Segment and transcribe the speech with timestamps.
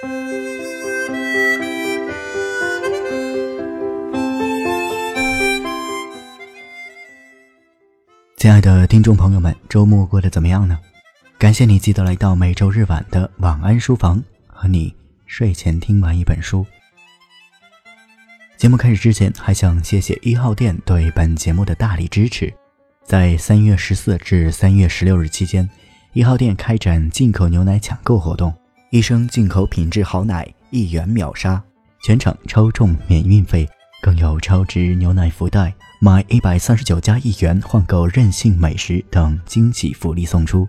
[0.00, 0.08] 亲
[8.50, 10.78] 爱的听众朋友们，周末过得怎么样呢？
[11.38, 14.94] 感谢你记得来到每周日晚的晚安书房，和你
[15.26, 16.64] 睡前听完一本书。
[18.56, 22.50] 节目开始之前，还想谢谢一号店对本节目的大力支持。
[23.04, 25.68] 在三月十四至三月十六日期间，
[26.14, 28.54] 一号店开展进口牛奶抢购活动，
[28.90, 31.62] 一升进口品质好奶一元秒杀，
[32.02, 33.68] 全场超重免运费，
[34.02, 35.72] 更有超值牛奶福袋。
[36.00, 40.66] 买一百三十九加一元换购任性美食等惊喜福利送出。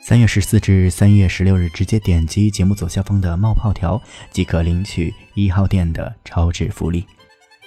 [0.00, 4.00] 三月十四至三月十六日，直接点击节目左下方的冒泡条
[4.32, 7.06] 即可领取一号店的超值福利。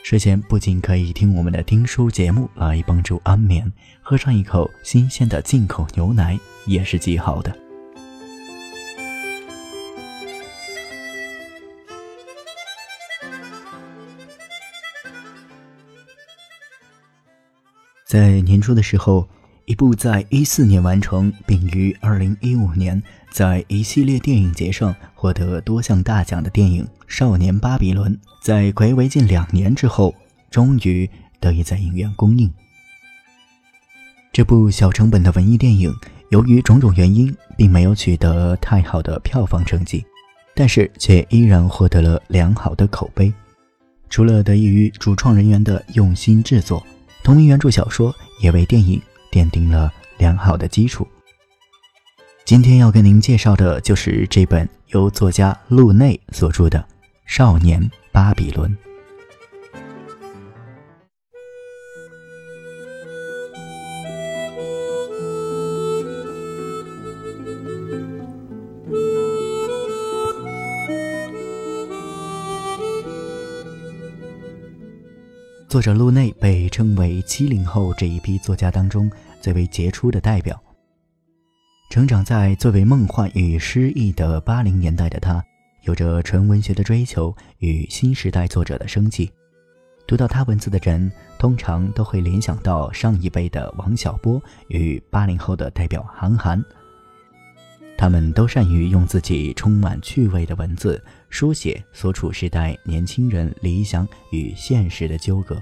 [0.04, 7.65] 睡前不仅可以听我们的听书节目来帮助安眠，喝上一口新鲜的进口牛奶也是极好的。
[18.06, 19.28] 在年初的时候，
[19.66, 30.14] 一部在一四年完成，并于二零一五年在一系列电影节上获得多项大奖的电影《少年巴比伦》，在暌违近两年之后，
[30.52, 32.54] 终于得以在影院公映。
[34.32, 35.92] 这部小成本的文艺电影，
[36.30, 40.06] 由于种种原因，并没有取得太好的票房成绩，
[40.54, 43.34] 但是却依然获得了良好的口碑。
[44.12, 46.86] 除了得益于主创人员的用心制作。
[47.26, 51.08] 同名原著小说也为电影奠定了良好的基础。
[52.46, 56.78] 今天要跟您介绍的就是这本由作家路内所著的
[57.26, 58.70] 《少年巴比伦》。
[75.68, 80.62] 作者路内被称为七零后这一批作家当中最为杰出的代表。
[81.90, 85.44] 成长在最为梦幻与诗意的八零年代的他，
[85.84, 89.30] 有着纯文学的追求与新时代作者的生计。
[90.08, 96.64] 读到他文字的人，通常都会联想到上一辈的王小波与八零后的代表韩寒。
[97.98, 105.62] 他们都善于用自己充满趣味的文字书写所处时代年轻人理想与现实的纠葛。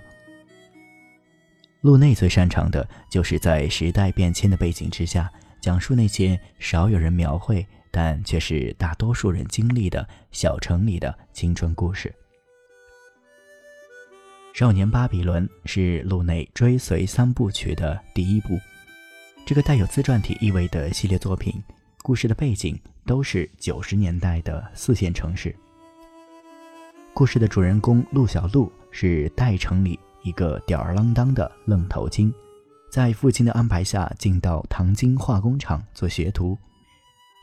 [1.81, 5.29] 路内最擅长的就是在时代变迁的背景之下，
[5.61, 12.13] 讲述那些少有人描绘但却是大多数人经历的小城里的青春故事。
[14.57, 18.59] 《少年巴比伦》是路内追随三部曲的第一部，
[19.45, 21.61] 这个带有自传体意味的系列作品。
[22.03, 25.55] 故事的背景都是九十年代的四线城市。
[27.13, 32.31] 故事的主人公陆小璐是代城里一个吊儿郎当的愣头青，
[32.91, 36.57] 在父亲的安排下进到唐津化工厂做学徒。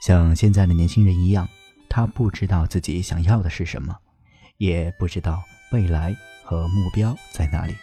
[0.02, 1.48] 像现在的年轻人一样，
[1.88, 3.96] 他不知道自己想要的是什么，
[4.58, 5.42] 也不知道
[5.72, 7.74] 未来和目标在哪里。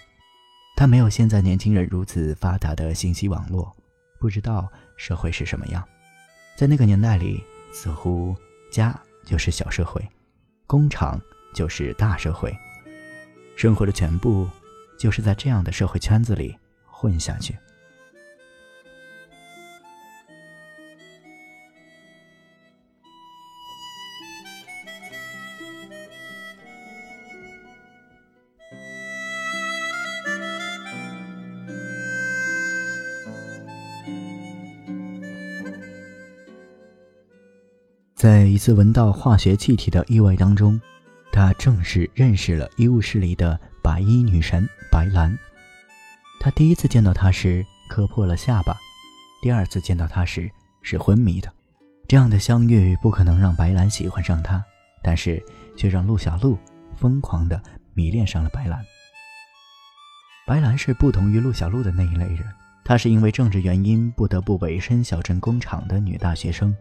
[0.76, 3.76] 他没有现在年轻人如此发达的信息网络，
[4.20, 5.84] 不知道社会是什么样。
[6.58, 8.36] 在那个年代里，似乎
[8.72, 10.04] 家就是小社会，
[10.66, 11.22] 工厂
[11.54, 12.52] 就是大社会，
[13.56, 14.50] 生活的全部
[14.98, 16.58] 就是在这样的社会圈子里
[16.88, 17.56] 混下去。
[38.18, 40.82] 在一次闻到化学气体的意外当中，
[41.32, 45.38] 他正式认识了医务室里的白衣女神白兰。
[46.40, 48.76] 他第一次见到她时磕破了下巴，
[49.40, 50.50] 第二次见到她时
[50.82, 51.54] 是昏迷的。
[52.08, 54.66] 这样的相遇不可能让白兰喜欢上他，
[55.04, 55.40] 但是
[55.76, 56.58] 却让陆小璐
[56.96, 57.62] 疯狂地
[57.94, 58.84] 迷恋上了白兰。
[60.48, 62.44] 白兰是不同于陆小璐的那一类人，
[62.84, 66.76] 她是因为政治原因不得不委身小镇工厂的女大学生。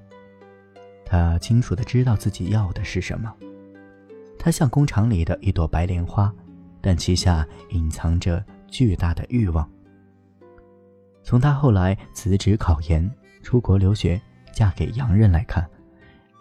[1.08, 3.32] 他清楚的知道自己要的是什么，
[4.36, 6.34] 他像工厂里的一朵白莲花，
[6.80, 9.70] 但旗下隐藏着巨大的欲望。
[11.22, 13.08] 从他后来辞职考研、
[13.40, 14.20] 出国留学、
[14.52, 15.64] 嫁给洋人来看，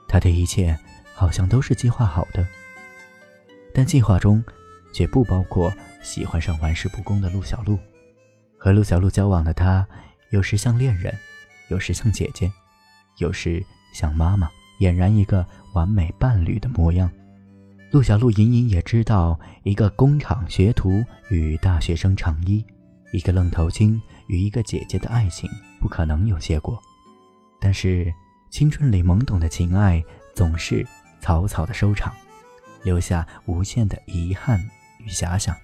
[0.08, 0.76] 他的一切
[1.14, 2.44] 好像都是计划好的，
[3.72, 4.44] 但计划中
[4.92, 5.72] 却不包括
[6.02, 7.78] 喜欢上玩世不恭的陆小璐。
[8.58, 9.88] 和陆小璐交往的他，
[10.32, 11.16] 有时像恋人，
[11.70, 12.52] 有时像姐姐，
[13.20, 13.64] 有时。
[13.96, 14.50] 像妈妈，
[14.82, 17.10] 俨然一个完美伴侣的模样。
[17.92, 22.66] 陆小璐隐隐也知道，一个工厂学徒与大学生长衣，
[23.14, 25.50] 一个愣头青与一个姐姐的爱情
[25.80, 26.78] 不可能有结果。
[27.62, 28.14] 但是，
[28.50, 30.04] 青春里懵懂的情爱
[30.34, 30.86] 总是
[31.22, 32.14] 草草的收场，
[32.84, 34.60] 留下无限的遗憾
[35.00, 35.56] 与遐想。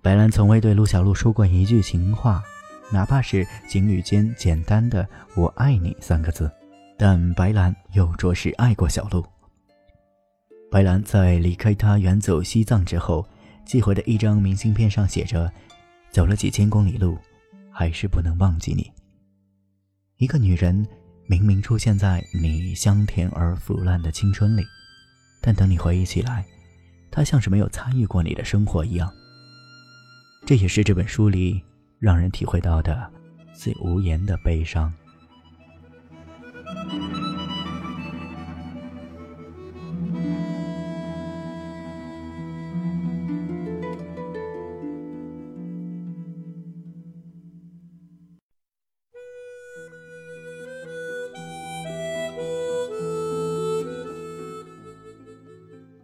[0.00, 2.42] 白兰从未对陆小璐说过一句情话，
[2.90, 5.06] 哪怕是情侣间简单的
[5.36, 6.50] “我爱你”三个字，
[7.04, 9.26] 但白兰又着实爱过小鹿。
[10.70, 13.26] 白兰在离开他远走西藏之后，
[13.64, 15.52] 寄回的一张明信片上写着
[16.12, 17.18] ：“走了几千公里路，
[17.72, 18.88] 还是不能忘记你。”
[20.18, 20.86] 一个女人
[21.26, 24.62] 明明出现在你香甜而腐烂的青春里，
[25.40, 26.46] 但等你回忆起来，
[27.10, 29.12] 她像是没有参与过你的生活一样。
[30.46, 31.60] 这也是这本书里
[31.98, 33.10] 让人体会到的
[33.52, 34.94] 最无言的悲伤。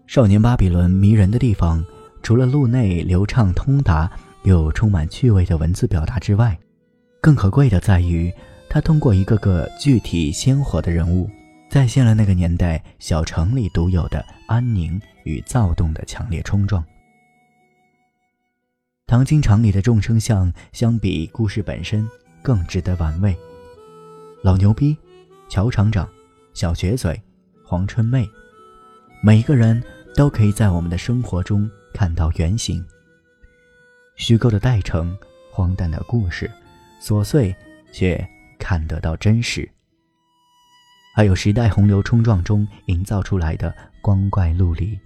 [0.08, 1.84] 少年巴比伦迷人的地方，
[2.22, 4.10] 除了路内流畅通达
[4.44, 6.58] 又充满趣味的文字表达之外，
[7.20, 8.32] 更可贵的在于，
[8.70, 11.28] 他通过一个个具体鲜活的人物，
[11.68, 16.82] 再现了那个年代小城里独有的安宁与躁动的强烈冲撞。
[19.06, 22.08] 唐经厂里的众生相，相比故事本身
[22.42, 23.36] 更值得玩味。
[24.42, 24.96] 老牛逼、
[25.50, 26.08] 乔厂长、
[26.54, 27.20] 小绝嘴、
[27.62, 28.26] 黄春妹，
[29.22, 29.84] 每一个人。
[30.18, 32.84] 都可以在我们的生活中看到原型。
[34.16, 35.16] 虚构的代称，
[35.52, 36.50] 荒诞的故事，
[37.00, 37.54] 琐碎
[37.92, 38.28] 却
[38.58, 39.70] 看得到真实。
[41.14, 43.72] 还有时代洪流冲撞中营造出来的
[44.02, 44.98] 光怪陆离。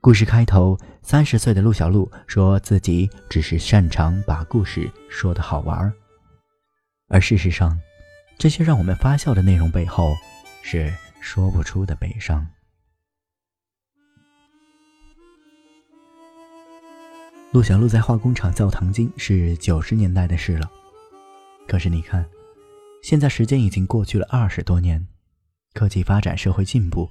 [0.00, 5.92] 故事开头，三十岁的陆小璐说自己只是擅长把故事说得好玩
[7.08, 7.76] 而事实上，
[8.38, 10.14] 这些让我们发笑的内容背后，
[10.62, 12.46] 是说不出的悲伤。
[17.50, 20.70] 陆小璐在化工厂造糖精是九十年代的事了，
[21.66, 22.28] 可是你看，
[23.02, 25.06] 现在时间已经过去了二十多年，
[25.72, 27.08] 科技发展，社会进步，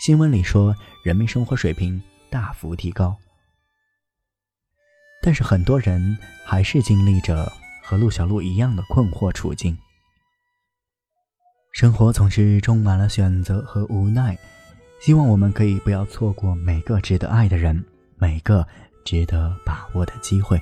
[0.00, 0.74] 新闻里说
[1.04, 3.16] 人民生活水平大幅提高，
[5.22, 7.50] 但是很多人还是经历着
[7.84, 9.78] 和陆小璐一样的困惑处境。
[11.70, 14.36] 生活总是充满了选择和无奈，
[15.00, 17.84] 希望我们可以不要错过每个值得爱的人，
[18.18, 18.66] 每个。
[19.06, 20.60] 值得把握的机会。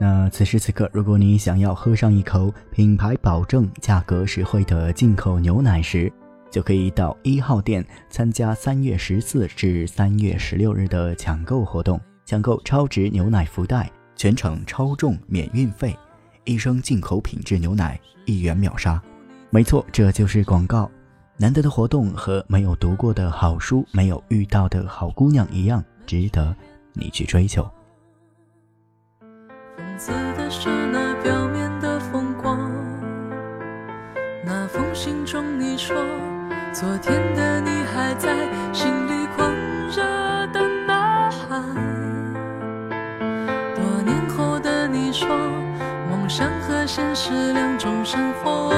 [0.00, 6.12] 那此时此刻，如果你想要喝上一口品牌保证、价格实惠的进口牛奶时，
[6.52, 15.96] 就可以到一号店参加三月十四至三月十六日的抢购活动，抢购超值牛奶福袋，全程超重免运费，
[16.44, 19.02] 一升进口品质牛奶一元秒杀。
[19.48, 20.88] 没错，这就是广告。
[21.38, 26.54] 难得的活动和没有读过的好书、没有遇到的好姑娘一样，值得
[26.92, 27.68] 你去追求。
[31.22, 32.58] 表面的风光，
[34.44, 35.96] 那封信中你说。
[36.72, 38.34] 昨天的你还在
[38.72, 39.54] 心里狂
[39.90, 40.02] 热
[40.54, 41.62] 的呐喊，
[43.74, 45.28] 多年后的你说，
[46.08, 48.72] 梦想和现实两种生活。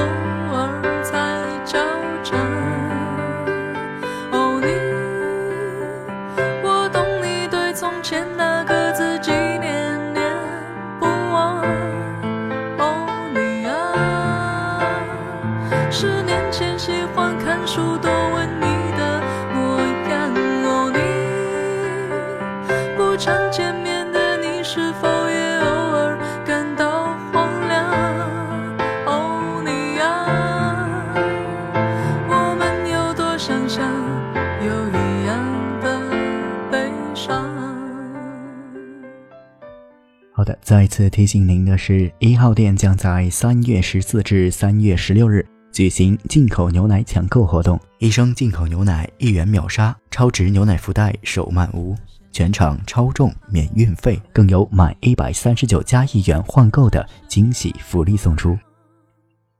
[40.65, 45.45] 再次提醒您的是，一号店将在三月十四至三月十六日。
[45.71, 51.95] 举行进口牛奶抢购活动，一升进口牛奶一元秒杀，超值牛奶福袋手慢无，
[52.31, 58.57] 全场超重免运费，更有满一百三十九加一元换购的惊喜福利送出。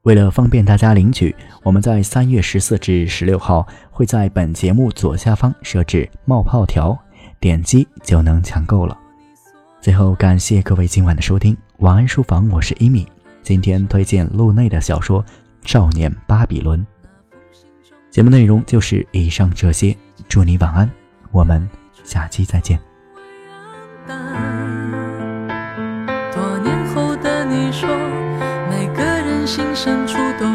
[0.02, 6.98] 为了方便大家领取，我们在三月十四至十六号会在本节目左下方设置冒泡条，
[7.40, 8.98] 点击就能抢购了。
[9.86, 13.08] 最后，感谢各位今晚的收听，晚安书房，我是伊米。
[13.44, 15.24] 今天推荐路内的小说
[15.63, 16.80] 《少年巴比伦》。
[18.10, 19.96] 节目内容就是以上这些，
[20.27, 20.89] 祝你晚安，
[21.32, 21.70] 我们
[22.04, 22.80] 下期再见。
[24.08, 24.15] 多
[26.63, 27.88] 年后的你说。
[28.68, 30.55] 每个人心深处都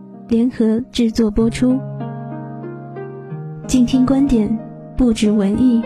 [0.31, 1.77] 联合制作播出，
[3.67, 4.57] 静听观点，
[4.95, 5.81] 不止文艺。